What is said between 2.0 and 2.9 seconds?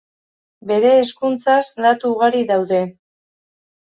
ugari daude.